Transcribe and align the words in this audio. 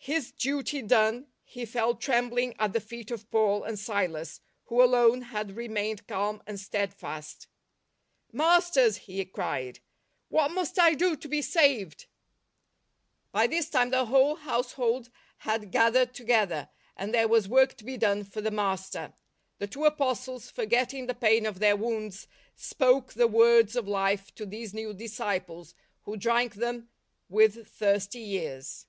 His 0.00 0.32
duty 0.32 0.80
done, 0.82 1.28
he 1.44 1.64
fell 1.66 1.94
trembling 1.94 2.54
at 2.58 2.72
the 2.72 2.80
feet 2.80 3.12
of 3.12 3.30
Paul 3.30 3.62
and 3.62 3.78
Silas, 3.78 4.40
who 4.64 4.82
alone 4.82 5.20
had 5.22 5.54
remained 5.54 6.06
calm 6.08 6.42
and 6.46 6.58
steadfast." 6.58 7.46
Masters," 8.32 8.96
he 8.96 9.24
cried," 9.26 9.80
what 10.30 10.50
must 10.50 10.78
I 10.80 10.94
do 10.94 11.14
to 11.16 11.28
be 11.28 11.42
saved?" 11.42 12.06
By 13.32 13.46
this 13.46 13.68
time 13.70 13.90
the 13.90 14.06
whole 14.06 14.36
household 14.36 15.10
had 15.38 15.70
gathered 15.70 16.14
together, 16.14 16.70
and 16.96 17.12
there 17.14 17.28
was 17.28 17.46
work 17.46 17.76
to 17.76 17.84
be 17.84 17.98
done 17.98 18.24
for 18.24 18.40
the 18.40 18.50
Master. 18.50 19.12
The 19.58 19.68
two 19.68 19.84
Apostles, 19.84 20.50
for 20.50 20.64
getting 20.66 21.06
the 21.06 21.14
pain 21.14 21.44
of 21.46 21.58
their 21.60 21.76
wounds, 21.76 22.26
spoke 22.56 23.12
the 23.12 23.28
words 23.28 23.76
of 23.76 23.86
life 23.86 24.34
to 24.36 24.46
these 24.46 24.74
new 24.74 24.92
disciples, 24.94 25.74
who 26.02 26.16
drank 26.16 26.54
them 26.56 26.76
m 26.76 26.88
with 27.28 27.68
thirsty 27.68 28.26
ears. 28.32 28.86